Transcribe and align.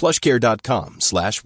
plushcare.com 0.00 0.90
slash. 1.00 1.38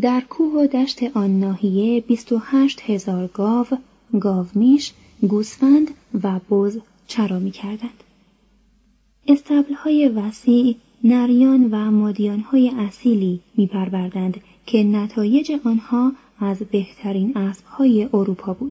در 0.00 0.20
کوه 0.20 0.52
و 0.52 0.66
دشت 0.66 0.98
آن 1.14 1.40
ناحیه 1.40 2.00
28 2.00 2.80
هزار 2.90 3.26
گاو، 3.26 3.66
گاومیش، 4.20 4.92
گوسفند 5.28 5.90
و 6.22 6.40
بز 6.50 6.78
چرا 7.06 7.38
می 7.38 7.50
کردند. 7.50 8.04
استبلهای 9.28 10.08
وسیع 10.08 10.76
نریان 11.04 11.68
و 11.70 11.90
مادیانهای 11.90 12.72
اصیلی 12.78 13.40
می 13.56 13.66
پروردند 13.66 14.40
که 14.66 14.84
نتایج 14.84 15.52
آنها 15.64 16.12
از 16.40 16.58
بهترین 16.58 17.36
اسبهای 17.36 18.08
اروپا 18.14 18.52
بود. 18.54 18.70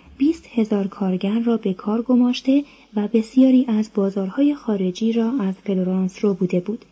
20 0.17 0.47
هزار 0.53 0.87
کارگر 0.87 1.39
را 1.39 1.57
به 1.57 1.73
کار 1.73 2.01
گماشته 2.01 2.63
و 2.95 3.07
بسیاری 3.07 3.65
از 3.67 3.91
بازارهای 3.95 4.55
خارجی 4.55 5.13
را 5.13 5.31
از 5.39 5.55
فلورانس 5.55 6.25
رو 6.25 6.33
بوده 6.33 6.59
بود. 6.59 6.85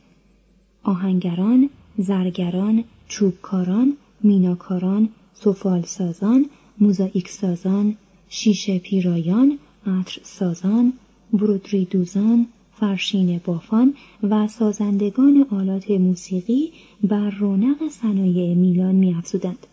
آهنگران، 0.83 1.69
زرگران، 1.97 2.83
چوبکاران، 3.07 3.97
میناکاران، 4.23 5.09
سفال 5.33 5.81
سازان، 5.81 6.45
موزاییک 6.79 7.29
سازان، 7.29 7.95
شیشه 8.29 8.79
پیرایان، 8.79 9.59
عطر 9.87 10.19
سازان، 10.23 10.93
برودری 11.33 11.85
دوزان، 11.85 12.47
فرشین 12.73 13.41
بافان 13.45 13.93
و 14.23 14.47
سازندگان 14.47 15.45
آلات 15.51 15.91
موسیقی 15.91 16.71
بر 17.03 17.29
رونق 17.29 17.87
صنایع 17.89 18.55
میلان 18.55 18.95
میافزودند. 18.95 19.67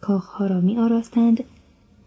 کاخها 0.00 0.46
را 0.46 0.60
می 0.60 0.78
آراستند، 0.78 1.44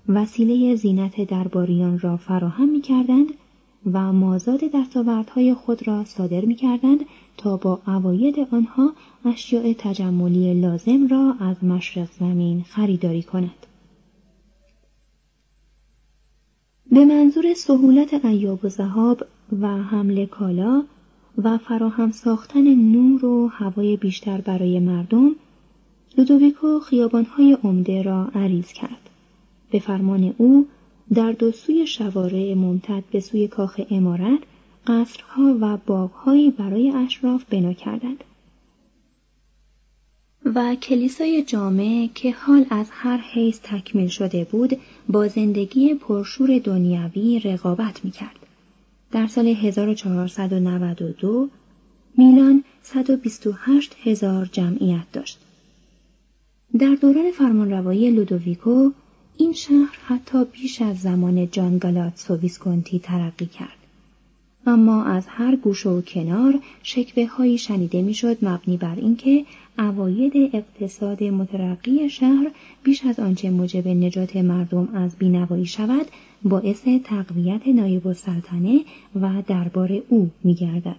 وسیله 0.08 0.76
زینت 0.76 1.22
درباریان 1.22 2.00
را 2.00 2.18
فراهم 2.18 2.70
می 2.70 2.82
کردند 2.82 3.28
و 3.92 4.14
مازاد 4.14 4.60
دستاوردهای 4.74 5.54
خود 5.54 5.88
را 5.88 6.06
صادر 6.06 6.46
می 6.46 6.56
کردند 6.56 7.00
تا 7.38 7.58
با 7.58 7.82
عواید 7.88 8.40
آنها 8.52 8.94
اشیاء 9.26 9.74
تجملی 9.78 10.62
لازم 10.62 11.08
را 11.08 11.36
از 11.40 11.64
مشرق 11.64 12.08
زمین 12.20 12.64
خریداری 12.64 13.24
کند. 13.24 13.68
به 16.92 17.06
منظور 17.06 17.54
سهولت 17.54 18.26
ایاب 18.26 18.66
و 18.66 18.70
زهاب 18.70 19.24
و 19.62 19.68
حمل 19.68 20.26
کالا 20.26 20.84
و 21.38 21.58
فراهم 21.58 22.12
ساختن 22.12 22.76
نور 22.76 23.26
و 23.26 23.48
هوای 23.48 23.98
بیشتر 23.98 24.42
برای 24.42 24.80
مردم 24.80 25.36
لودویکو 26.18 26.80
خیابانهای 26.80 27.58
عمده 27.64 28.02
را 28.02 28.28
عریض 28.36 28.74
کرد 28.74 29.10
به 29.74 29.80
فرمان 29.80 30.36
او 30.38 30.68
در 31.14 31.32
دو 31.32 31.52
سوی 31.52 31.88
شوارع 31.88 32.54
ممتد 32.54 33.04
به 33.12 33.20
سوی 33.20 33.48
کاخ 33.48 33.82
امارت 33.92 34.40
قصرها 34.88 35.58
و 35.62 35.78
باغهایی 35.86 36.52
برای 36.52 36.90
اشراف 36.90 37.44
بنا 37.50 37.74
کردند 37.74 38.24
و 40.56 40.76
کلیسای 40.76 41.44
جامع 41.44 42.10
که 42.16 42.32
حال 42.32 42.66
از 42.70 42.88
هر 42.92 43.18
حیث 43.18 43.60
تکمیل 43.64 44.08
شده 44.08 44.44
بود 44.44 44.78
با 45.10 45.28
زندگی 45.28 45.94
پرشور 45.94 46.60
دنیوی 46.60 47.40
رقابت 47.40 48.06
می‌کرد. 48.06 48.40
در 49.12 49.28
سال 49.28 49.48
1492 49.48 51.50
میلان 52.18 52.64
128 52.82 53.96
هزار 54.04 54.50
جمعیت 54.52 55.12
داشت. 55.14 55.40
در 56.80 56.96
دوران 57.02 57.32
فرمانروایی 57.32 58.12
لودویکو 58.12 58.92
این 59.38 59.54
شهر 59.54 59.98
حتی 60.08 60.46
بیش 60.46 60.82
از 60.82 61.00
زمان 61.00 61.50
جان 61.50 61.78
گالاتسو 61.78 62.36
ویسکونتی 62.36 63.00
ترقی 63.00 63.46
کرد. 63.46 63.78
اما 64.66 65.04
از 65.04 65.28
هر 65.28 65.56
گوشه 65.56 65.90
و 65.90 66.02
کنار 66.02 66.60
شکوه 66.84 67.26
هایی 67.26 67.58
شنیده 67.58 68.02
می‌شد 68.02 68.38
مبنی 68.46 68.78
بر 68.78 68.96
اینکه 68.96 69.46
اواید 69.80 70.34
اقتصاد 70.54 71.24
مترقی 71.24 72.10
شهر 72.10 72.52
بیش 72.84 73.06
از 73.06 73.20
آنچه 73.20 73.50
موجب 73.50 73.88
نجات 73.88 74.36
مردم 74.36 74.88
از 74.94 75.16
بینوایی 75.16 75.66
شود 75.66 76.06
باعث 76.44 76.84
تقویت 77.04 77.68
نایب 77.68 78.08
السلطنه 78.08 78.82
و 79.22 79.44
دربار 79.48 80.02
او 80.10 80.30
میگردد 80.44 80.96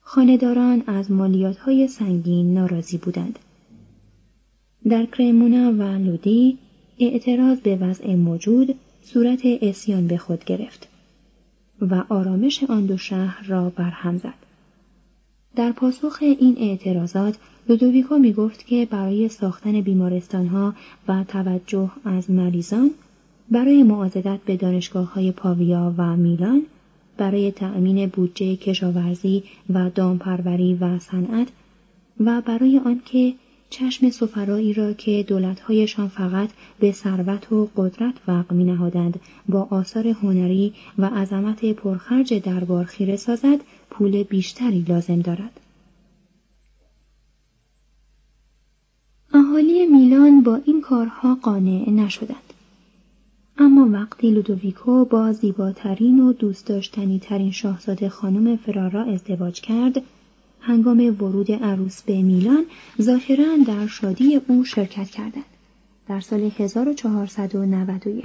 خانداران 0.00 0.82
از 0.86 1.10
مالیات 1.10 1.56
های 1.56 1.88
سنگین 1.88 2.54
ناراضی 2.54 2.98
بودند 2.98 3.38
در 4.88 5.06
کرمونا 5.06 5.72
و 5.72 5.82
لودی 5.82 6.58
اعتراض 6.98 7.60
به 7.60 7.76
وضع 7.76 8.14
موجود 8.14 8.74
صورت 9.02 9.40
اسیان 9.44 10.06
به 10.06 10.16
خود 10.16 10.44
گرفت 10.44 10.88
و 11.80 12.04
آرامش 12.08 12.64
آن 12.64 12.86
دو 12.86 12.96
شهر 12.96 13.46
را 13.46 13.70
برهم 13.70 14.18
زد. 14.18 14.46
در 15.56 15.72
پاسخ 15.72 16.18
این 16.20 16.56
اعتراضات 16.58 17.38
لودویکو 17.68 18.18
می 18.18 18.32
گفت 18.32 18.66
که 18.66 18.88
برای 18.90 19.28
ساختن 19.28 19.80
بیمارستانها 19.80 20.74
و 21.08 21.24
توجه 21.28 21.90
از 22.04 22.30
مریضان 22.30 22.90
برای 23.50 23.82
معاضدت 23.82 24.40
به 24.46 24.56
دانشگاه 24.56 25.14
های 25.14 25.32
پاویا 25.32 25.94
و 25.98 26.16
میلان 26.16 26.62
برای 27.16 27.52
تأمین 27.52 28.06
بودجه 28.06 28.56
کشاورزی 28.56 29.42
و 29.70 29.90
دامپروری 29.90 30.74
و 30.74 30.98
صنعت 30.98 31.48
و 32.20 32.42
برای 32.46 32.80
آنکه 32.84 33.34
چشم 33.70 34.10
سفرایی 34.10 34.72
را 34.72 34.92
که 34.92 35.24
دولتهایشان 35.28 36.08
فقط 36.08 36.50
به 36.80 36.92
ثروت 36.92 37.52
و 37.52 37.68
قدرت 37.76 38.14
وقع 38.28 38.54
می 38.54 38.64
نهادند 38.64 39.20
با 39.48 39.68
آثار 39.70 40.08
هنری 40.08 40.74
و 40.98 41.06
عظمت 41.06 41.64
پرخرج 41.64 42.34
دربار 42.34 42.84
خیره 42.84 43.16
سازد 43.16 43.58
پول 43.90 44.22
بیشتری 44.22 44.84
لازم 44.88 45.20
دارد. 45.20 45.60
اهالی 49.34 49.86
میلان 49.86 50.42
با 50.42 50.60
این 50.64 50.80
کارها 50.80 51.34
قانع 51.34 51.90
نشدند. 51.90 52.52
اما 53.58 53.88
وقتی 53.88 54.30
لودویکو 54.30 55.04
با 55.04 55.32
زیباترین 55.32 56.20
و 56.20 56.32
دوست 56.32 56.66
داشتنی 56.66 57.18
ترین 57.18 57.52
شاهزاده 57.52 58.08
خانم 58.08 58.56
فرارا 58.56 59.02
ازدواج 59.02 59.60
کرد، 59.60 60.02
هنگام 60.66 61.16
ورود 61.20 61.52
عروس 61.52 62.02
به 62.02 62.22
میلان 62.22 62.64
ظاهرا 63.02 63.56
در 63.66 63.86
شادی 63.86 64.40
او 64.48 64.64
شرکت 64.64 65.10
کردند. 65.10 65.44
در 66.08 66.20
سال 66.20 66.50
1491 66.58 68.24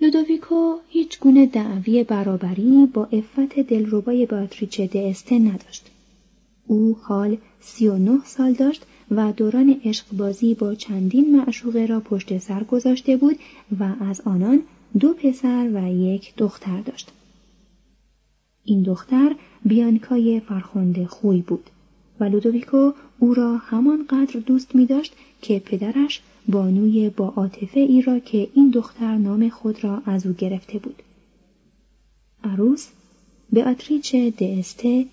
لودویکو 0.00 0.76
هیچ 0.88 1.20
گونه 1.20 1.46
دعوی 1.46 2.04
برابری 2.04 2.86
با 2.94 3.08
افت 3.12 3.60
دلربای 3.60 4.26
باتریچه 4.26 4.86
دسته 4.86 5.38
نداشت. 5.38 5.90
او 6.66 6.98
حال 7.02 7.36
سی 7.60 7.88
و 7.88 7.98
نه 7.98 8.18
سال 8.24 8.52
داشت 8.52 8.86
و 9.10 9.32
دوران 9.32 9.80
عشقبازی 9.84 10.54
با 10.54 10.74
چندین 10.74 11.36
معشوقه 11.36 11.86
را 11.86 12.00
پشت 12.00 12.38
سر 12.38 12.64
گذاشته 12.64 13.16
بود 13.16 13.38
و 13.80 13.92
از 14.00 14.20
آنان 14.20 14.62
دو 15.00 15.12
پسر 15.12 15.70
و 15.74 15.92
یک 15.92 16.34
دختر 16.36 16.80
داشت. 16.80 17.10
این 18.64 18.82
دختر 18.82 19.36
بیانکای 19.64 20.40
فرخنده 20.40 21.06
خوی 21.06 21.40
بود 21.40 21.70
و 22.20 22.24
لودویکو 22.24 22.92
او 23.18 23.34
را 23.34 23.56
همانقدر 23.56 24.40
دوست 24.40 24.74
می 24.74 24.86
داشت 24.86 25.12
که 25.42 25.58
پدرش 25.58 26.22
بانوی 26.48 27.10
با 27.10 27.28
عاطفه 27.28 27.80
ای 27.80 28.02
را 28.02 28.18
که 28.18 28.48
این 28.54 28.70
دختر 28.70 29.16
نام 29.16 29.48
خود 29.48 29.84
را 29.84 30.02
از 30.06 30.26
او 30.26 30.32
گرفته 30.32 30.78
بود. 30.78 31.02
عروس 32.44 32.88
بیاتریچ 33.52 34.14
دسته 34.14 35.06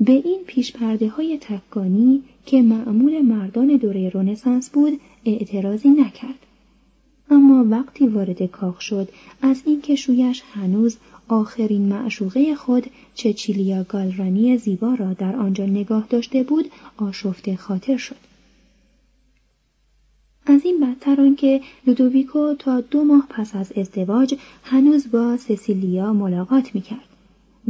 به 0.00 0.12
این 0.12 0.40
پیش 0.46 0.72
پرده 0.72 1.08
های 1.08 1.38
تکانی 1.40 2.22
که 2.46 2.62
معمول 2.62 3.22
مردان 3.22 3.76
دوره 3.76 4.08
رونسانس 4.08 4.70
بود 4.70 5.00
اعتراضی 5.24 5.88
نکرد. 5.88 6.45
اما 7.30 7.64
وقتی 7.70 8.06
وارد 8.06 8.42
کاخ 8.42 8.80
شد 8.80 9.08
از 9.42 9.62
اینکه 9.66 9.94
شویش 9.94 10.42
هنوز 10.54 10.96
آخرین 11.28 11.82
معشوقه 11.82 12.54
خود 12.54 12.86
چچیلیا 13.14 13.82
گالرانی 13.82 14.58
زیبا 14.58 14.94
را 14.94 15.12
در 15.12 15.36
آنجا 15.36 15.66
نگاه 15.66 16.06
داشته 16.10 16.42
بود 16.42 16.70
آشفته 16.96 17.56
خاطر 17.56 17.96
شد. 17.96 18.16
از 20.46 20.60
این 20.64 20.80
بدتر 20.80 21.20
آنکه 21.20 21.60
لودویکو 21.86 22.54
تا 22.54 22.80
دو 22.80 23.04
ماه 23.04 23.26
پس 23.30 23.56
از 23.56 23.72
ازدواج 23.76 24.34
هنوز 24.62 25.10
با 25.10 25.36
سسیلیا 25.36 26.12
ملاقات 26.12 26.74
می‌کرد 26.74 27.08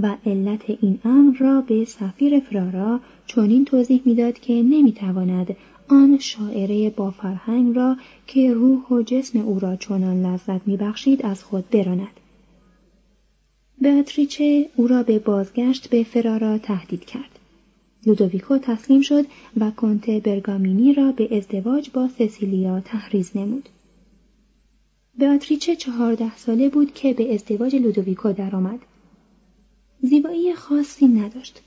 و 0.03 0.17
علت 0.26 0.62
این 0.82 0.99
امر 1.05 1.37
را 1.37 1.61
به 1.61 1.85
سفیر 1.85 2.41
فرارا 2.41 3.00
چنین 3.26 3.64
توضیح 3.64 4.03
می‌داد 4.05 4.38
که 4.38 4.53
نمی‌تواند 4.53 5.56
آن 5.88 6.19
شاعره 6.19 6.91
با 6.91 7.11
فرهنگ 7.11 7.77
را 7.77 7.97
که 8.27 8.55
روح 8.55 8.88
و 8.91 9.03
جسم 9.03 9.38
او 9.38 9.59
را 9.59 9.77
چنان 9.77 10.27
لذت 10.27 10.69
میبخشید 10.69 11.27
از 11.27 11.44
خود 11.44 11.71
براند. 11.71 12.21
بیاتریچه 13.81 14.71
او 14.77 14.87
را 14.87 15.03
به 15.03 15.19
بازگشت 15.19 15.91
به 15.91 16.05
فرارا 16.05 16.59
تهدید 16.59 17.05
کرد. 17.05 17.38
لودویکو 18.06 18.59
تسلیم 18.59 19.00
شد 19.00 19.27
و 19.56 19.71
کنت 19.71 20.11
برگامینی 20.11 20.94
را 20.94 21.12
به 21.12 21.37
ازدواج 21.37 21.91
با 21.91 22.09
سسیلیا 22.09 22.81
تحریز 22.81 23.37
نمود. 23.37 23.69
بیاتریچه 25.19 25.77
چهارده 25.77 26.37
ساله 26.37 26.69
بود 26.69 26.94
که 26.94 27.12
به 27.12 27.35
ازدواج 27.35 27.77
لودویکو 27.77 28.32
درآمد. 28.32 28.79
زیبایی 30.03 30.55
خاصی 30.55 31.09
نداشت. 31.09 31.62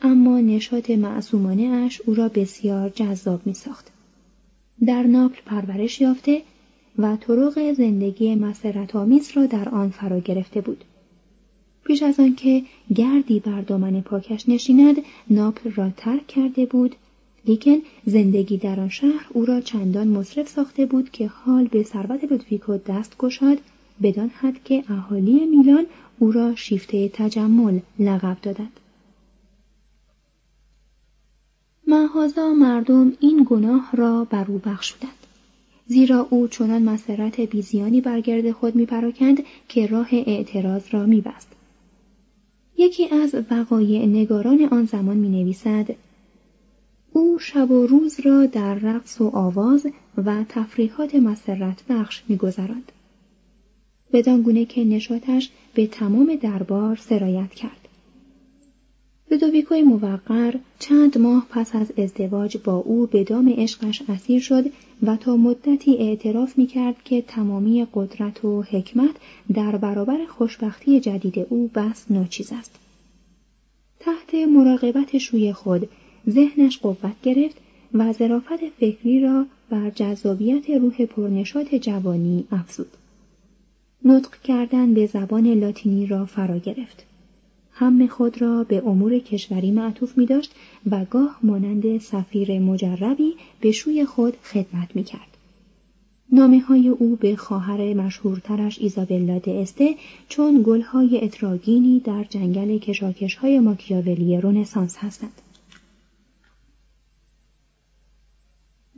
اما 0.00 0.40
نشاط 0.40 0.90
معصومانه 0.90 1.62
اش 1.62 2.00
او 2.06 2.14
را 2.14 2.28
بسیار 2.28 2.88
جذاب 2.88 3.46
می 3.46 3.54
ساخت. 3.54 3.90
در 4.86 5.02
ناپل 5.02 5.40
پرورش 5.46 6.00
یافته 6.00 6.42
و 6.98 7.16
طرق 7.16 7.72
زندگی 7.72 8.34
مسرت 8.34 8.96
آمیز 8.96 9.30
را 9.34 9.46
در 9.46 9.68
آن 9.68 9.90
فرا 9.90 10.20
گرفته 10.20 10.60
بود. 10.60 10.84
پیش 11.84 12.02
از 12.02 12.20
آنکه 12.20 12.62
گردی 12.94 13.40
بر 13.40 13.60
دامن 13.60 14.00
پاکش 14.00 14.48
نشیند 14.48 14.96
ناپل 15.30 15.70
را 15.70 15.90
ترک 15.96 16.26
کرده 16.26 16.66
بود 16.66 16.96
لیکن 17.46 17.76
زندگی 18.06 18.56
در 18.56 18.80
آن 18.80 18.88
شهر 18.88 19.26
او 19.32 19.44
را 19.44 19.60
چندان 19.60 20.08
مصرف 20.08 20.48
ساخته 20.48 20.86
بود 20.86 21.10
که 21.10 21.26
حال 21.26 21.66
به 21.66 21.82
ثروت 21.82 22.24
لودویکو 22.24 22.76
دست 22.76 23.18
گشاد 23.18 23.58
بدان 24.02 24.28
حد 24.28 24.64
که 24.64 24.84
اهالی 24.88 25.46
میلان 25.46 25.86
او 26.18 26.32
را 26.32 26.54
شیفته 26.54 27.08
تجمل 27.08 27.78
لقب 27.98 28.36
دادند 28.42 28.80
محازا 31.86 32.54
مردم 32.54 33.12
این 33.20 33.46
گناه 33.50 33.90
را 33.92 34.24
بر 34.24 34.44
او 34.48 34.58
بخشودند 34.58 35.26
زیرا 35.86 36.26
او 36.30 36.48
چنان 36.48 36.82
مسرت 36.82 37.40
بیزیانی 37.40 38.00
برگرد 38.00 38.50
خود 38.50 38.76
میپراکند 38.76 39.42
که 39.68 39.86
راه 39.86 40.08
اعتراض 40.12 40.82
را 40.90 41.06
میبست 41.06 41.48
یکی 42.78 43.08
از 43.08 43.34
وقایع 43.50 44.06
نگاران 44.06 44.68
آن 44.70 44.84
زمان 44.84 45.16
می 45.16 45.28
نویسد 45.28 45.94
او 47.12 47.38
شب 47.38 47.70
و 47.70 47.86
روز 47.86 48.20
را 48.20 48.46
در 48.46 48.74
رقص 48.74 49.20
و 49.20 49.30
آواز 49.36 49.86
و 50.24 50.44
تفریحات 50.48 51.14
مسرت 51.14 51.82
بخش 51.88 52.22
می 52.28 52.36
گذراند. 52.36 52.92
بدان 54.12 54.42
گونه 54.42 54.64
که 54.64 54.84
نشاتش 54.84 55.50
به 55.74 55.86
تمام 55.86 56.34
دربار 56.34 56.96
سرایت 56.96 57.50
کرد. 57.50 57.85
لودویکوی 59.30 59.82
موقر 59.82 60.54
چند 60.78 61.18
ماه 61.18 61.46
پس 61.50 61.74
از 61.76 61.92
ازدواج 61.98 62.56
با 62.64 62.76
او 62.76 63.06
به 63.06 63.24
دام 63.24 63.54
عشقش 63.56 64.02
اسیر 64.08 64.40
شد 64.40 64.64
و 65.02 65.16
تا 65.16 65.36
مدتی 65.36 65.96
اعتراف 65.96 66.58
می 66.58 66.66
کرد 66.66 66.96
که 67.04 67.22
تمامی 67.22 67.86
قدرت 67.94 68.44
و 68.44 68.62
حکمت 68.62 69.16
در 69.54 69.76
برابر 69.76 70.18
خوشبختی 70.28 71.00
جدید 71.00 71.46
او 71.48 71.70
بس 71.74 72.10
ناچیز 72.10 72.52
است. 72.52 72.78
تحت 74.00 74.34
مراقبت 74.34 75.18
شوی 75.18 75.52
خود 75.52 75.88
ذهنش 76.30 76.78
قوت 76.78 77.22
گرفت 77.22 77.56
و 77.94 78.12
ظرافت 78.12 78.68
فکری 78.80 79.20
را 79.20 79.46
بر 79.70 79.90
جذابیت 79.90 80.70
روح 80.70 81.04
پرنشات 81.04 81.74
جوانی 81.74 82.44
افزود. 82.52 82.90
نطق 84.04 84.42
کردن 84.42 84.94
به 84.94 85.06
زبان 85.06 85.46
لاتینی 85.46 86.06
را 86.06 86.26
فرا 86.26 86.58
گرفت. 86.58 87.06
هم 87.78 88.06
خود 88.06 88.42
را 88.42 88.64
به 88.64 88.82
امور 88.86 89.18
کشوری 89.18 89.70
معطوف 89.70 90.18
می 90.18 90.26
داشت 90.26 90.54
و 90.90 91.04
گاه 91.04 91.38
مانند 91.42 91.98
سفیر 91.98 92.58
مجربی 92.58 93.34
به 93.60 93.72
شوی 93.72 94.04
خود 94.04 94.36
خدمت 94.36 94.96
می 94.96 95.04
کرد. 95.04 95.36
نامه 96.32 96.60
های 96.60 96.88
او 96.88 97.16
به 97.16 97.36
خواهر 97.36 97.94
مشهورترش 97.94 98.78
ایزابلا 98.78 99.40
استه 99.46 99.94
چون 100.28 100.62
گلهای 100.66 101.24
اتراگینی 101.24 102.00
در 102.00 102.24
جنگل 102.24 102.78
کشاکش 102.78 103.34
های 103.34 103.58
ماکیاولی 103.60 104.40
رونسانس 104.40 104.96
هستند. 104.98 105.42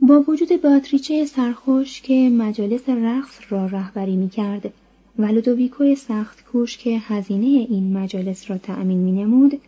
با 0.01 0.23
وجود 0.27 0.61
باتریچه 0.61 1.25
سرخوش 1.25 2.01
که 2.01 2.29
مجالس 2.29 2.89
رقص 2.89 3.39
را 3.49 3.65
رهبری 3.65 4.15
می 4.15 4.29
کرد 4.29 4.73
و 5.17 5.25
لودویکو 5.25 5.95
سخت 5.95 6.43
کوش 6.43 6.77
که 6.77 6.99
هزینه 6.99 7.45
این 7.45 7.97
مجالس 7.97 8.51
را 8.51 8.57
تأمین 8.57 8.97
می 8.97 9.11
نمود، 9.11 9.61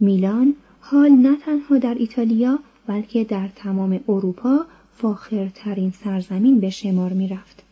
میلان 0.00 0.54
حال 0.80 1.10
نه 1.10 1.36
تنها 1.36 1.78
در 1.78 1.94
ایتالیا 1.94 2.58
بلکه 2.86 3.24
در 3.24 3.48
تمام 3.56 4.00
اروپا 4.08 4.66
فاخرترین 4.92 5.90
سرزمین 5.90 6.60
به 6.60 6.70
شمار 6.70 7.12
می 7.12 7.28
رفت. 7.28 7.62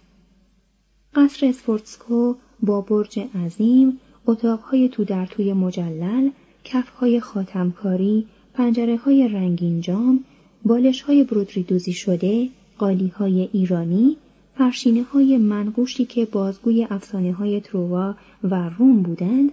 قصر 1.14 1.46
اسفورتسکو 1.46 2.34
با 2.62 2.80
برج 2.80 3.20
عظیم، 3.44 4.00
اتاقهای 4.26 4.88
تو 4.88 5.04
در 5.04 5.26
توی 5.26 5.52
مجلل، 5.52 6.30
کفهای 6.64 7.20
خاتمکاری، 7.20 8.26
پنجره 8.54 8.96
های 8.96 9.28
رنگین 9.28 9.80
جام، 9.80 10.24
بالش 10.64 11.02
های 11.02 11.24
برودری 11.24 11.62
دوزی 11.62 11.92
شده، 11.92 12.48
قالی 12.78 13.08
های 13.08 13.48
ایرانی، 13.52 14.16
فرشینه 14.58 15.02
های 15.02 15.38
منقوشی 15.38 16.04
که 16.04 16.24
بازگوی 16.24 16.86
افسانه 16.90 17.32
های 17.32 17.60
تروا 17.60 18.14
و 18.44 18.70
روم 18.78 19.02
بودند 19.02 19.52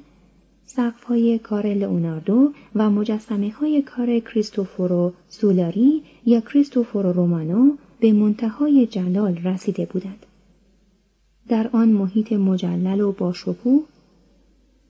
سقف 0.66 1.04
های 1.04 1.40
کار 1.40 1.68
لئوناردو 1.68 2.52
و 2.76 2.90
مجسمه 2.90 3.52
های 3.52 3.82
کار 3.82 4.20
کریستوفورو 4.20 5.14
سولاری 5.30 6.04
یا 6.26 6.42
کریستوفورو 6.42 7.12
رومانو 7.12 7.72
به 8.00 8.14
منتهای 8.14 8.88
جلال 8.88 9.38
رسیده 9.38 9.86
بودند. 9.86 10.26
در 11.48 11.70
آن 11.74 11.90
محیط 11.90 12.34
مجلل 12.34 13.02
و 13.02 13.12
با 13.12 13.34
شکوه 13.34 13.84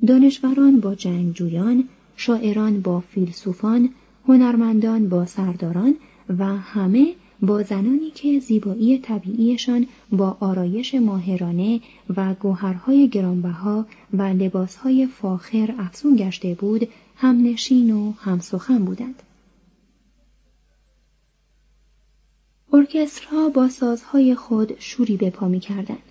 دانشوران 0.08 0.79
با 0.79 0.96
جنگجویان، 0.96 1.89
شاعران 2.15 2.82
با 2.82 3.00
فیلسوفان، 3.00 3.89
هنرمندان 4.27 5.10
با 5.10 5.25
سرداران 5.25 5.96
و 6.39 6.46
همه 6.46 7.13
با 7.43 7.63
زنانی 7.63 8.12
که 8.12 8.39
زیبایی 8.39 8.97
طبیعیشان 8.97 9.88
با 10.12 10.38
آرایش 10.39 10.95
ماهرانه 10.95 11.81
و 12.17 12.33
گوهرهای 12.33 13.07
گرانبها 13.09 13.85
و 14.13 14.21
لباسهای 14.21 15.07
فاخر 15.07 15.75
افزون 15.79 16.15
گشته 16.15 16.53
بود 16.53 16.88
همنشین 17.15 17.91
و 17.91 18.12
همسخن 18.12 18.85
بودند. 18.85 19.23
ارکسترها 22.73 23.50
با 23.50 23.69
سازهای 23.69 24.35
خود 24.35 24.79
شوری 24.79 25.17
به 25.17 25.29
پا 25.29 25.55
کردند 25.55 26.03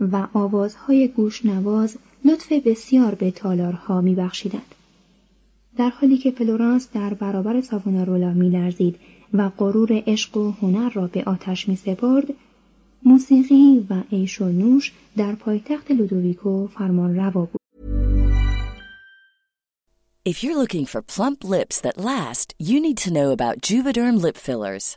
و 0.00 0.28
آوازهای 0.32 1.08
گوشنواز 1.08 1.96
لطف 2.24 2.52
بسیار 2.52 3.14
به 3.14 3.30
تالارها 3.30 4.00
میبخشیدند. 4.00 4.74
در 5.76 5.90
حالی 5.90 6.18
که 6.18 6.30
فلورانس 6.30 6.88
در 6.94 7.14
برابر 7.14 7.60
ساوونارولا 7.60 8.32
میلرزید 8.32 8.96
و 9.34 9.48
غرور 9.48 10.02
عشق 10.06 10.36
و 10.36 10.50
هنر 10.50 10.90
را 10.90 11.06
به 11.06 11.24
آتش 11.24 11.68
می 11.68 11.76
سپرد، 11.76 12.26
موسیقی 13.02 13.86
و 13.90 14.02
عیش 14.12 14.40
و 14.40 14.44
نوش 14.44 14.92
در 15.16 15.34
پایتخت 15.34 15.90
لودویکو 15.90 16.66
فرمان 16.66 17.16
روا 17.16 17.44
بود. 17.44 17.60
If 20.24 20.44
you're 20.44 20.56
looking 20.56 20.86
for 20.86 21.02
plump 21.02 21.42
lips 21.42 21.80
that 21.80 21.98
last, 21.98 22.54
you 22.68 22.80
need 22.80 22.98
to 22.98 23.10
know 23.10 23.28
about 23.32 23.60
Juvederm 23.60 24.22
lip 24.22 24.36
fillers. 24.36 24.96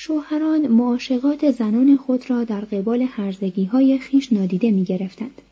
شوهران 0.00 0.68
معاشقات 0.68 1.50
زنان 1.50 1.96
خود 1.96 2.30
را 2.30 2.44
در 2.44 2.60
قبال 2.60 3.06
هرزگی 3.08 3.64
های 3.64 3.98
خیش 3.98 4.32
نادیده 4.32 4.70
می 4.70 4.84
گرفتند. 4.84 5.42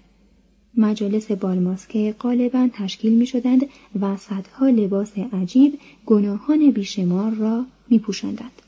مجالس 0.77 1.31
بالماسکه 1.31 2.15
غالبا 2.21 2.69
تشکیل 2.73 3.13
می 3.13 3.27
شدند 3.27 3.67
و 4.01 4.17
صدها 4.17 4.69
لباس 4.69 5.19
عجیب 5.19 5.79
گناهان 6.07 6.71
بیشمار 6.71 7.31
را 7.35 7.65
می 7.89 7.99
پوشندند. 7.99 8.63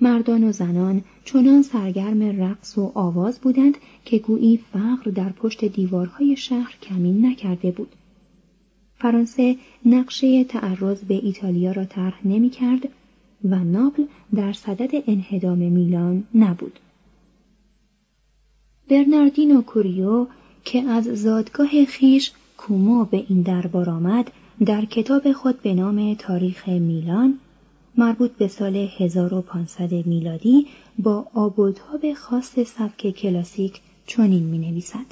مردان 0.00 0.44
و 0.44 0.52
زنان 0.52 1.04
چنان 1.24 1.62
سرگرم 1.62 2.42
رقص 2.42 2.78
و 2.78 2.92
آواز 2.94 3.40
بودند 3.40 3.74
که 4.04 4.18
گویی 4.18 4.60
فقر 4.72 5.10
در 5.10 5.32
پشت 5.32 5.64
دیوارهای 5.64 6.36
شهر 6.36 6.76
کمین 6.82 7.26
نکرده 7.26 7.70
بود. 7.70 7.94
فرانسه 8.94 9.56
نقشه 9.86 10.44
تعرض 10.44 11.04
به 11.04 11.14
ایتالیا 11.14 11.72
را 11.72 11.84
طرح 11.84 12.26
نمی 12.26 12.50
کرد 12.50 12.88
و 13.44 13.58
ناپل 13.64 14.04
در 14.34 14.52
صدد 14.52 14.90
انهدام 15.06 15.58
میلان 15.58 16.24
نبود. 16.34 16.78
برناردینو 18.90 19.62
کوریو 19.62 20.26
که 20.64 20.82
از 20.82 21.04
زادگاه 21.04 21.84
خیش 21.84 22.32
کومو 22.56 23.04
به 23.04 23.24
این 23.28 23.42
دربار 23.42 23.90
آمد 23.90 24.32
در 24.66 24.84
کتاب 24.84 25.32
خود 25.32 25.62
به 25.62 25.74
نام 25.74 26.14
تاریخ 26.14 26.68
میلان 26.68 27.38
مربوط 27.96 28.30
به 28.30 28.48
سال 28.48 28.76
1500 28.76 29.92
میلادی 30.06 30.66
با 30.98 31.26
آبودتاب 31.34 32.14
خاص 32.14 32.58
سبک 32.58 33.10
کلاسیک 33.10 33.80
چنین 34.06 34.42
می 34.42 34.58
نویسد. 34.58 35.06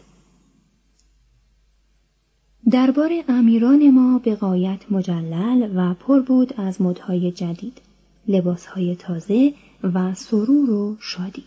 دربار 2.71 3.11
امیران 3.29 3.91
ما 3.91 4.19
به 4.19 4.35
قایت 4.35 4.93
مجلل 4.93 5.71
و 5.75 5.95
پر 5.95 6.21
بود 6.21 6.55
از 6.57 6.83
مدهای 6.83 7.33
جدید، 7.33 7.81
لباسهای 8.29 8.97
تازه 8.97 9.55
و 9.83 10.15
سرور 10.15 10.71
و 10.71 10.97
شادی. 11.01 11.45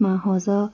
محازا 0.00 0.70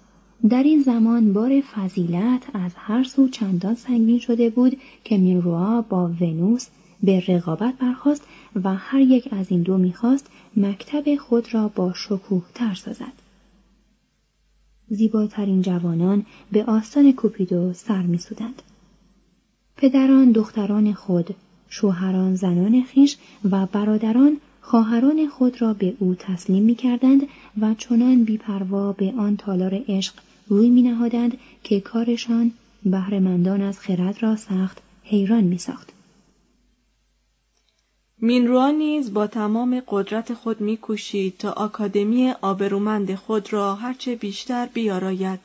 در 0.48 0.62
این 0.62 0.82
زمان 0.82 1.32
بار 1.32 1.60
فضیلت 1.60 2.42
از 2.54 2.72
هر 2.76 3.04
سو 3.04 3.28
چندان 3.28 3.74
سنگین 3.74 4.18
شده 4.18 4.50
بود 4.50 4.76
که 5.04 5.18
میروا 5.18 5.82
با 5.82 6.10
ونوس 6.20 6.66
به 7.02 7.20
رقابت 7.28 7.74
برخواست 7.78 8.22
و 8.64 8.74
هر 8.74 9.00
یک 9.00 9.28
از 9.32 9.50
این 9.50 9.62
دو 9.62 9.78
می‌خواست 9.78 10.30
مکتب 10.56 11.16
خود 11.16 11.54
را 11.54 11.68
با 11.68 11.92
شکوه 11.92 12.42
تر 12.54 12.74
سازد. 12.74 13.12
زیباترین 14.88 15.62
جوانان 15.62 16.26
به 16.52 16.64
آستان 16.64 17.12
کوپیدو 17.12 17.72
سر 17.72 18.02
میسودند. 18.02 18.62
پدران 19.76 20.32
دختران 20.32 20.92
خود، 20.92 21.34
شوهران 21.68 22.34
زنان 22.34 22.82
خیش 22.82 23.16
و 23.50 23.66
برادران 23.66 24.36
خواهران 24.68 25.28
خود 25.28 25.62
را 25.62 25.74
به 25.74 25.94
او 25.98 26.14
تسلیم 26.14 26.62
می 26.62 26.74
کردند 26.74 27.28
و 27.60 27.74
چنان 27.74 28.24
بیپروا 28.24 28.92
به 28.92 29.14
آن 29.18 29.36
تالار 29.36 29.84
عشق 29.88 30.14
روی 30.48 30.70
می 30.70 30.82
نهادند 30.82 31.38
که 31.62 31.80
کارشان 31.80 32.52
بهرهمندان 32.84 33.62
از 33.62 33.78
خرد 33.80 34.22
را 34.22 34.36
سخت 34.36 34.82
حیران 35.04 35.44
می 35.44 35.58
ساخت. 35.58 35.92
نیز 38.22 39.14
با 39.14 39.26
تمام 39.26 39.82
قدرت 39.88 40.34
خود 40.34 40.60
میکوشید 40.60 41.36
تا 41.38 41.50
آکادمی 41.50 42.30
آبرومند 42.30 43.14
خود 43.14 43.52
را 43.52 43.74
هرچه 43.74 44.16
بیشتر 44.16 44.66
بیاراید 44.66 45.40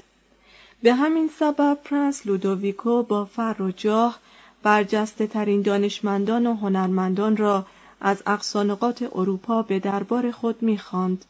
به 0.83 0.93
همین 0.93 1.29
سبب 1.39 1.77
پرنس 1.83 2.27
لودویکو 2.27 3.03
با 3.03 3.25
فر 3.25 3.61
و 3.61 3.71
جاه 3.71 4.19
برجسته 4.63 5.27
ترین 5.27 5.61
دانشمندان 5.61 6.47
و 6.47 6.55
هنرمندان 6.55 7.37
را 7.37 7.65
از 8.03 8.23
اقصانقات 8.25 9.09
اروپا 9.15 9.61
به 9.61 9.79
دربار 9.79 10.31
خود 10.31 10.61
می‌خواند. 10.61 11.25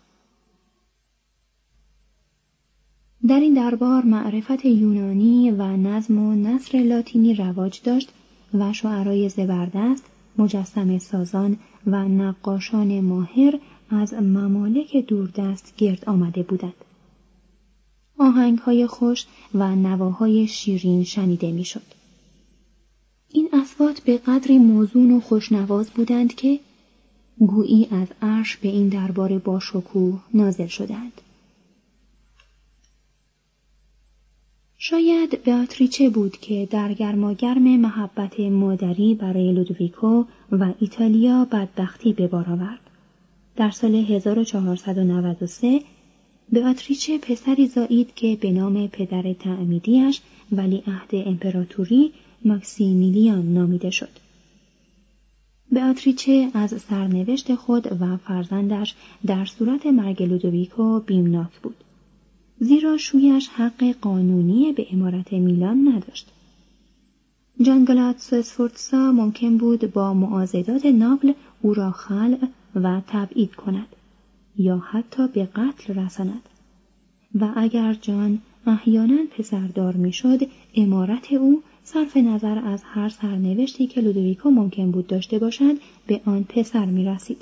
در 3.28 3.40
این 3.40 3.54
دربار 3.54 4.04
معرفت 4.04 4.66
یونانی 4.66 5.52
و 5.52 5.64
نظم 5.78 6.18
و 6.18 6.36
نصر 6.36 6.78
لاتینی 6.78 7.36
رواج 7.36 7.82
داشت 7.84 8.10
و 8.54 8.74
شعرای 8.74 9.30
زبردست 9.30 10.06
مجسم 10.38 10.98
سازان 10.98 11.58
و 11.88 12.08
نقاشان 12.08 13.02
ماهر 13.02 13.60
از 13.90 14.14
ممالک 14.14 14.98
دوردست 14.98 15.74
گرد 15.78 16.10
آمده 16.10 16.44
بودند. 16.44 16.86
آهنگ 18.20 18.58
های 18.58 18.88
خوش 18.88 19.26
و 19.54 19.76
نواهای 19.76 20.48
شیرین 20.48 21.04
شنیده 21.04 21.52
می‌شد. 21.52 22.03
این 23.36 23.50
اصوات 23.54 24.02
به 24.02 24.18
قدری 24.18 24.58
موزون 24.58 25.12
و 25.12 25.20
خوشنواز 25.20 25.90
بودند 25.90 26.36
که 26.36 26.60
گویی 27.40 27.88
از 27.92 28.08
عرش 28.22 28.58
به 28.58 28.68
این 28.70 28.90
دربار 28.90 29.38
باشکوه 29.40 30.20
نازل 30.34 30.68
شدند. 30.68 31.22
شاید 34.78 35.44
بیاتریچه 35.44 36.10
بود 36.10 36.38
که 36.38 36.68
در 36.72 36.94
گرماگرم 36.94 37.80
محبت 37.80 38.40
مادری 38.40 39.16
برای 39.16 39.52
لودویکو 39.52 40.24
و 40.52 40.74
ایتالیا 40.80 41.46
بدبختی 41.46 42.14
به 42.14 42.28
بار 42.28 42.50
آورد. 42.50 42.80
در 43.56 43.72
سال 43.72 43.96
1493 43.96 45.82
بیاتریچه 46.52 47.18
پسری 47.18 47.68
زایید 47.68 48.16
که 48.16 48.38
به 48.42 48.52
نام 48.52 48.88
پدر 48.88 49.34
تعمیدیش 49.34 50.22
ولی 50.52 50.84
عهد 50.88 51.10
امپراتوری 51.28 52.14
ماکسیمیلیان 52.46 53.54
نامیده 53.54 53.90
شد. 53.90 54.10
بیاتریچه 55.72 56.50
از 56.54 56.82
سرنوشت 56.82 57.56
خود 57.56 58.02
و 58.02 58.18
فرزندش 58.18 58.96
در 59.26 59.46
صورت 59.46 59.86
مرگ 59.86 60.24
لودویکو 60.24 61.00
بیمناک 61.00 61.60
بود. 61.64 61.76
زیرا 62.60 62.98
شویش 62.98 63.48
حق 63.48 63.96
قانونی 64.02 64.72
به 64.72 64.88
امارت 64.92 65.34
میلان 65.34 65.88
نداشت. 65.88 66.28
جانگلاتسو 67.62 68.36
اسفورتسا 68.36 69.12
ممکن 69.12 69.58
بود 69.58 69.94
با 69.94 70.14
معازدات 70.14 70.86
نابل 70.86 71.34
او 71.62 71.74
را 71.74 71.92
خلع 71.92 72.48
و 72.76 73.02
تبعید 73.08 73.56
کند 73.56 73.88
یا 74.58 74.78
حتی 74.78 75.28
به 75.28 75.46
قتل 75.46 75.94
رساند 75.94 76.50
و 77.36 77.54
اگر 77.56 77.94
جان 77.94 78.40
احیانا 78.68 79.18
پسردار 79.38 79.96
می‌شد 79.96 80.40
امارت 80.76 81.34
او 81.34 81.64
صرف 81.84 82.18
نظر 82.18 82.60
از 82.66 82.84
هر 82.84 83.10
سرنوشتی 83.10 83.88
که 83.88 84.02
لودویکو 84.02 84.50
ممکن 84.50 84.92
بود 84.92 85.08
داشته 85.08 85.40
باشد 85.40 85.76
به 86.08 86.22
آن 86.26 86.44
پسر 86.44 86.86
می 86.86 87.06
رسید. 87.06 87.42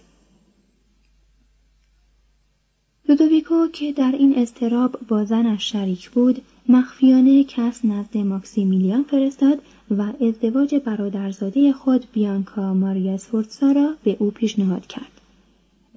لودویکو 3.09 3.67
که 3.67 3.91
در 3.91 4.11
این 4.11 4.39
استراب 4.39 4.99
با 5.07 5.25
زنش 5.25 5.71
شریک 5.71 6.09
بود 6.09 6.41
مخفیانه 6.69 7.43
کس 7.43 7.85
نزد 7.85 8.17
ماکسیمیلیان 8.17 9.03
فرستاد 9.03 9.61
و 9.91 10.01
ازدواج 10.01 10.75
برادرزاده 10.75 11.73
خود 11.73 12.05
بیانکا 12.13 12.73
ماریا 12.73 13.17
سفورتسا 13.17 13.71
را 13.71 13.93
به 14.03 14.17
او 14.19 14.31
پیشنهاد 14.31 14.87
کرد 14.87 15.21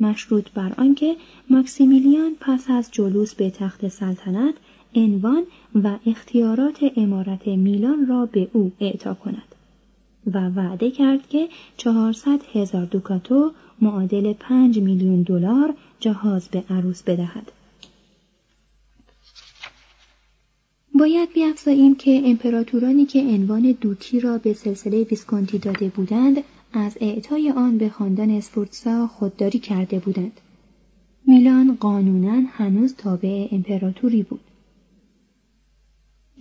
مشروط 0.01 0.51
بر 0.51 0.73
آنکه 0.79 1.17
ماکسیمیلیان 1.51 2.37
پس 2.41 2.71
از 2.71 2.89
جلوس 2.93 3.35
به 3.35 3.51
تخت 3.51 3.89
سلطنت 3.89 4.55
عنوان 4.95 5.43
و 5.75 5.99
اختیارات 6.07 6.79
امارت 6.97 7.49
میلان 7.49 8.07
را 8.07 8.27
به 8.27 8.49
او 8.53 8.73
اعطا 8.81 9.15
کند 9.15 9.55
و 10.27 10.49
وعده 10.49 10.91
کرد 10.91 11.29
که 11.29 11.49
چهارصد 11.77 12.41
هزار 12.53 12.85
دوکاتو 12.85 13.53
معادل 13.81 14.33
پنج 14.33 14.79
میلیون 14.79 15.23
دلار 15.23 15.75
جهاز 16.01 16.49
به 16.49 16.65
عروس 16.71 17.03
بدهد. 17.03 17.53
باید 20.95 21.33
بیافزاییم 21.33 21.95
که 21.95 22.23
امپراتورانی 22.25 23.07
که 23.07 23.21
عنوان 23.23 23.77
دوکی 23.81 24.21
را 24.21 24.39
به 24.39 24.53
سلسله 24.53 25.03
ویسکونتی 25.03 25.59
داده 25.59 25.89
بودند 25.89 26.37
از 26.73 26.99
اعطای 27.01 27.51
آن 27.51 27.79
به 27.79 27.89
خاندان 27.89 28.31
اسفورتسا 28.31 29.07
خودداری 29.07 29.59
کرده 29.59 29.99
بودند. 29.99 30.41
میلان 31.27 31.77
قانونا 31.81 32.43
هنوز 32.53 32.95
تابع 32.95 33.49
امپراتوری 33.53 34.23
بود. 34.23 34.41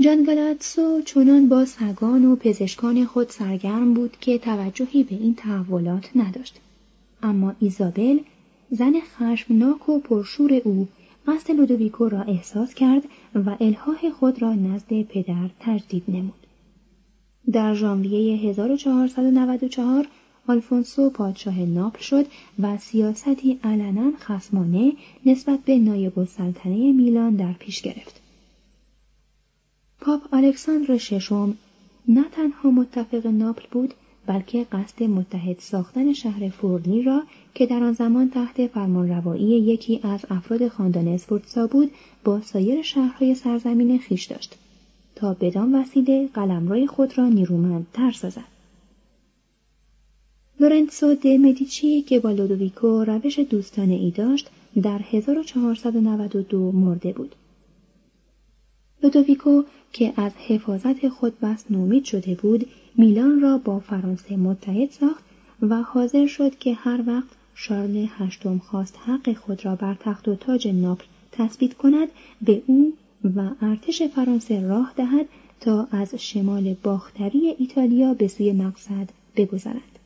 جانگلاتسو 0.03 1.01
چنان 1.01 1.49
با 1.49 1.65
سگان 1.65 2.25
و 2.25 2.35
پزشکان 2.35 3.05
خود 3.05 3.29
سرگرم 3.29 3.93
بود 3.93 4.17
که 4.21 4.37
توجهی 4.37 5.03
به 5.03 5.15
این 5.15 5.35
تحولات 5.35 6.09
نداشت. 6.15 6.59
اما 7.21 7.55
ایزابل 7.59 8.19
زن 8.71 8.93
خشمناک 8.99 9.89
و 9.89 9.99
پرشور 9.99 10.61
او 10.63 10.87
قصد 11.27 11.51
لودویکو 11.51 12.09
را 12.09 12.21
احساس 12.21 12.73
کرد 12.73 13.03
و 13.35 13.57
الهاه 13.59 14.09
خود 14.19 14.41
را 14.41 14.53
نزد 14.53 15.01
پدر 15.01 15.49
تجدید 15.59 16.03
نمود. 16.07 16.47
در 17.51 17.73
ژانویه 17.73 18.49
1494 18.49 20.07
آلفونسو 20.47 21.09
پادشاه 21.09 21.59
ناپل 21.59 22.01
شد 22.01 22.25
و 22.59 22.77
سیاستی 22.77 23.59
علنا 23.63 24.11
خسمانه 24.19 24.93
نسبت 25.25 25.59
به 25.59 25.79
نایب 25.79 26.19
السلطنه 26.19 26.91
میلان 26.91 27.35
در 27.35 27.53
پیش 27.53 27.81
گرفت. 27.81 28.22
پاپ 30.05 30.33
الکساندر 30.33 30.97
ششم 30.97 31.57
نه 32.07 32.23
تنها 32.31 32.71
متفق 32.71 33.27
ناپل 33.27 33.63
بود 33.71 33.93
بلکه 34.25 34.65
قصد 34.71 35.03
متحد 35.03 35.59
ساختن 35.59 36.13
شهر 36.13 36.49
فورلی 36.49 37.03
را 37.03 37.23
که 37.53 37.65
در 37.65 37.83
آن 37.83 37.93
زمان 37.93 38.29
تحت 38.29 38.67
فرمانروایی 38.67 39.43
یکی 39.43 39.99
از 40.03 40.25
افراد 40.29 40.67
خاندان 40.67 41.07
اسفورتسا 41.07 41.67
بود 41.67 41.91
با 42.23 42.41
سایر 42.41 42.81
شهرهای 42.81 43.35
سرزمین 43.35 43.99
خیش 43.99 44.25
داشت 44.25 44.55
تا 45.15 45.33
بدان 45.33 45.75
وسیله 45.75 46.29
قلمرو 46.33 46.87
خود 46.87 47.17
را 47.17 47.29
نیرومندتر 47.29 48.11
سازد 48.11 48.53
لورنسو 50.59 51.15
د 51.15 51.27
مدیچی 51.27 52.01
که 52.01 52.19
با 52.19 52.31
لودویکو 52.31 53.03
روش 53.03 53.39
دوستانه 53.39 53.93
ای 53.93 54.11
داشت 54.11 54.49
در 54.83 54.99
1492 55.11 56.71
مرده 56.71 57.13
بود. 57.13 57.35
لودویکو 59.03 59.63
که 59.93 60.13
از 60.17 60.31
حفاظت 60.47 61.07
خود 61.07 61.39
بس 61.39 61.65
نومید 61.69 62.05
شده 62.05 62.35
بود 62.35 62.67
میلان 62.95 63.41
را 63.41 63.57
با 63.57 63.79
فرانسه 63.79 64.37
متحد 64.37 64.91
ساخت 64.91 65.23
و 65.61 65.81
حاضر 65.81 66.27
شد 66.27 66.57
که 66.57 66.73
هر 66.73 67.03
وقت 67.07 67.29
شارل 67.55 68.05
هشتم 68.09 68.57
خواست 68.57 68.99
حق 69.05 69.33
خود 69.33 69.65
را 69.65 69.75
بر 69.75 69.93
تخت 69.99 70.27
و 70.27 70.35
تاج 70.35 70.67
ناپل 70.67 71.05
تثبیت 71.31 71.73
کند 71.73 72.07
به 72.41 72.63
او 72.67 72.93
و 73.35 73.49
ارتش 73.61 74.03
فرانسه 74.03 74.61
راه 74.61 74.93
دهد 74.95 75.25
تا 75.59 75.87
از 75.91 76.15
شمال 76.15 76.75
باختری 76.83 77.55
ایتالیا 77.59 78.13
به 78.13 78.27
سوی 78.27 78.51
مقصد 78.51 79.09
بگذرد. 79.35 79.99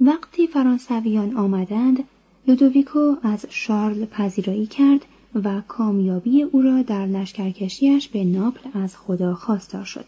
وقتی 0.00 0.46
فرانسویان 0.46 1.36
آمدند 1.36 2.04
لودویکو 2.48 3.16
از 3.22 3.46
شارل 3.50 4.04
پذیرایی 4.04 4.66
کرد 4.66 5.04
و 5.44 5.60
کامیابی 5.68 6.42
او 6.42 6.62
را 6.62 6.82
در 6.82 7.06
لشکرکشیش 7.06 8.08
به 8.08 8.24
ناپل 8.24 8.70
از 8.74 8.96
خدا 8.96 9.34
خواستار 9.34 9.84
شد. 9.84 10.04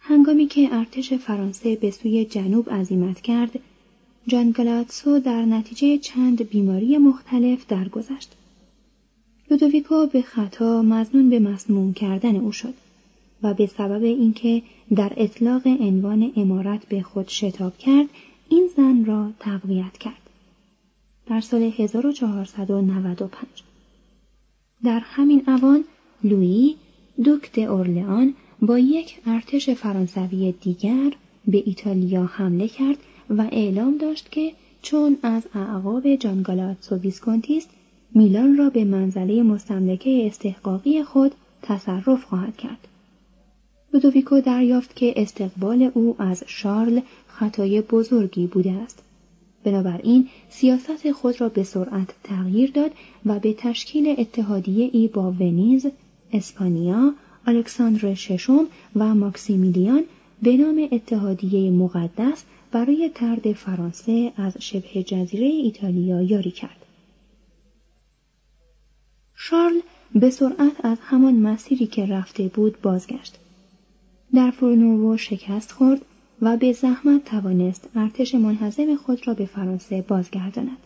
هنگامی 0.00 0.46
که 0.46 0.68
ارتش 0.72 1.12
فرانسه 1.12 1.76
به 1.76 1.90
سوی 1.90 2.24
جنوب 2.24 2.70
عزیمت 2.70 3.20
کرد 3.20 3.58
جان 4.26 4.50
در 5.24 5.44
نتیجه 5.44 5.98
چند 5.98 6.42
بیماری 6.42 6.98
مختلف 6.98 7.66
درگذشت. 7.66 8.36
لودویکو 9.50 10.06
به 10.06 10.22
خطا 10.22 10.82
مزنون 10.82 11.30
به 11.30 11.38
مسموم 11.38 11.92
کردن 11.92 12.36
او 12.36 12.52
شد 12.52 12.74
و 13.42 13.54
به 13.54 13.66
سبب 13.66 14.02
اینکه 14.02 14.62
در 14.96 15.12
اطلاق 15.16 15.66
عنوان 15.66 16.32
امارت 16.36 16.86
به 16.88 17.02
خود 17.02 17.28
شتاب 17.28 17.78
کرد 17.78 18.06
این 18.48 18.70
زن 18.76 19.04
را 19.04 19.30
تقویت 19.40 19.98
کرد. 19.98 20.30
در 21.26 21.40
سال 21.40 21.62
1495 21.62 23.46
در 24.84 25.00
همین 25.04 25.42
اوان 25.46 25.84
لویی 26.24 26.76
دوک 27.24 27.52
د 27.52 27.58
اورلئان 27.58 28.34
با 28.62 28.78
یک 28.78 29.20
ارتش 29.26 29.70
فرانسوی 29.70 30.54
دیگر 30.60 31.12
به 31.46 31.62
ایتالیا 31.66 32.24
حمله 32.24 32.68
کرد 32.68 32.98
و 33.30 33.48
اعلام 33.52 33.96
داشت 33.96 34.30
که 34.30 34.52
چون 34.82 35.18
از 35.22 35.46
اعقاب 35.54 36.14
جانگالاتسو 36.14 36.96
ویسکونتی 36.96 37.62
میلان 38.14 38.56
را 38.56 38.70
به 38.70 38.84
منزله 38.84 39.42
مستملکه 39.42 40.26
استحقاقی 40.26 41.02
خود 41.02 41.34
تصرف 41.62 42.24
خواهد 42.24 42.56
کرد. 42.56 42.88
لودویکو 43.94 44.40
دریافت 44.40 44.96
که 44.96 45.14
استقبال 45.16 45.90
او 45.94 46.16
از 46.18 46.44
شارل 46.46 47.00
خطای 47.26 47.80
بزرگی 47.80 48.46
بوده 48.46 48.72
است. 48.72 49.02
بنابراین 49.64 50.28
سیاست 50.50 51.12
خود 51.12 51.40
را 51.40 51.48
به 51.48 51.62
سرعت 51.62 52.14
تغییر 52.24 52.70
داد 52.70 52.90
و 53.26 53.38
به 53.38 53.52
تشکیل 53.52 54.14
اتحادیه 54.18 54.90
ای 54.92 55.08
با 55.08 55.30
ونیز، 55.30 55.86
اسپانیا، 56.32 57.14
الکساندر 57.46 58.14
ششم 58.14 58.66
و 58.96 59.14
ماکسیمیلیان 59.14 60.04
به 60.42 60.56
نام 60.56 60.88
اتحادیه 60.92 61.70
مقدس 61.70 62.44
برای 62.72 63.10
ترد 63.14 63.52
فرانسه 63.52 64.32
از 64.36 64.52
شبه 64.60 65.02
جزیره 65.02 65.46
ایتالیا 65.46 66.22
یاری 66.22 66.50
کرد. 66.50 66.86
شارل 69.34 69.80
به 70.14 70.30
سرعت 70.30 70.84
از 70.84 70.98
همان 71.00 71.34
مسیری 71.34 71.86
که 71.86 72.06
رفته 72.06 72.42
بود 72.42 72.80
بازگشت. 72.82 73.38
در 74.34 74.50
فرنوو 74.50 75.16
شکست 75.16 75.72
خورد 75.72 76.04
و 76.42 76.56
به 76.56 76.72
زحمت 76.72 77.24
توانست 77.24 77.88
ارتش 77.94 78.34
منحزم 78.34 78.96
خود 78.96 79.28
را 79.28 79.34
به 79.34 79.46
فرانسه 79.46 80.02
بازگرداند. 80.02 80.76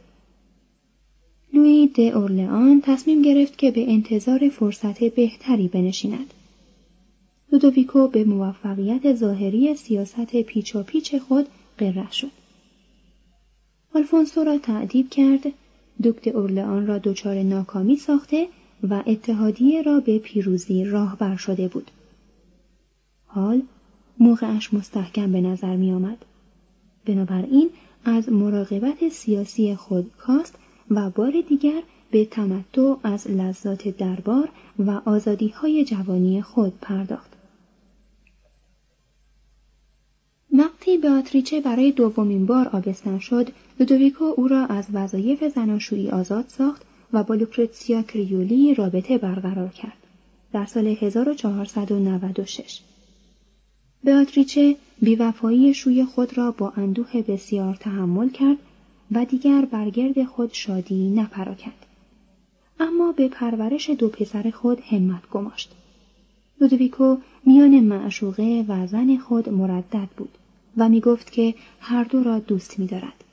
لویی 1.53 1.87
د 1.87 2.01
اورلئان 2.01 2.81
تصمیم 2.81 3.23
گرفت 3.23 3.59
که 3.59 3.71
به 3.71 3.93
انتظار 3.93 4.49
فرصت 4.49 5.05
بهتری 5.05 5.69
بنشیند. 5.69 6.35
لودویکو 7.53 8.09
به 8.09 8.25
موفقیت 8.25 9.15
ظاهری 9.15 9.75
سیاست 9.75 10.37
پیچ 10.43 10.77
و 10.77 10.83
پیچ 10.83 11.15
خود 11.15 11.47
قره 11.79 12.11
شد. 12.11 12.31
آلفونسو 13.95 14.45
را 14.45 14.59
تعدیب 14.59 15.11
کرد، 15.11 15.53
دکت 16.05 16.29
اورلئان 16.29 16.87
را 16.87 16.99
دچار 16.99 17.43
ناکامی 17.43 17.97
ساخته 17.97 18.49
و 18.91 19.03
اتحادیه 19.07 19.83
را 19.83 20.01
به 20.01 20.19
پیروزی 20.19 20.85
راهبر 20.85 21.37
شده 21.37 21.69
بود. 21.69 21.91
حال 23.27 23.63
موقعش 24.19 24.75
مستحکم 24.75 25.33
به 25.33 25.41
نظر 25.41 25.77
می 25.77 25.93
آمد. 25.93 26.19
بنابراین 27.07 27.71
از 28.05 28.29
مراقبت 28.29 29.09
سیاسی 29.09 29.75
خود 29.75 30.11
کاست 30.19 30.59
و 30.91 31.11
بار 31.11 31.33
دیگر 31.49 31.83
به 32.11 32.25
تمتع 32.25 32.95
از 33.03 33.27
لذات 33.27 33.89
دربار 33.89 34.49
و 34.79 35.01
آزادی 35.05 35.49
های 35.49 35.85
جوانی 35.85 36.43
خود 36.43 36.73
پرداخت. 36.81 37.31
وقتی 40.53 40.99
بیاتریچه 40.99 41.61
برای 41.61 41.93
دومین 41.93 42.47
بار 42.47 42.69
آبستن 42.69 43.19
شد، 43.19 43.51
لودویکو 43.81 44.25
او 44.37 44.49
را 44.49 44.67
از 44.67 44.87
وظایف 44.93 45.45
زناشویی 45.55 46.11
آزاد 46.11 46.45
ساخت 46.49 46.83
و 47.13 47.23
با 47.23 47.35
لوکرتسیا 47.35 48.03
کریولی 48.03 48.75
رابطه 48.75 49.19
برقرار 49.19 49.69
کرد. 49.69 49.97
در 50.53 50.67
سال 50.67 50.87
1496 50.87 52.81
بیاتریچه 54.05 54.77
بیوفایی 55.03 55.75
شوی 55.75 56.05
خود 56.05 56.39
را 56.39 56.51
با 56.51 56.73
اندوه 56.77 57.23
بسیار 57.23 57.75
تحمل 57.75 58.29
کرد 58.29 58.57
و 59.13 59.25
دیگر 59.25 59.65
برگرد 59.65 60.25
خود 60.25 60.53
شادی 60.53 61.11
نپراکند. 61.11 61.87
اما 62.81 63.13
به 63.13 63.29
پرورش 63.29 63.91
دو 63.91 64.09
پسر 64.09 64.51
خود 64.51 64.81
همت 64.81 65.29
گماشت. 65.31 65.73
لودویکو 66.61 67.17
میان 67.47 67.81
معشوقه 67.81 68.65
و 68.69 68.87
زن 68.87 69.17
خود 69.17 69.49
مردد 69.49 70.09
بود 70.17 70.39
و 70.77 70.89
می 70.89 71.01
گفت 71.01 71.33
که 71.33 71.55
هر 71.81 72.05
دو 72.05 72.23
را 72.23 72.39
دوست 72.39 72.79
می 72.79 72.87
دارد. 72.87 73.24